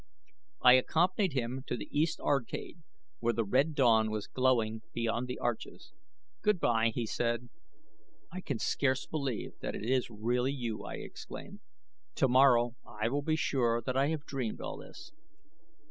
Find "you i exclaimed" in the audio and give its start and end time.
10.53-11.59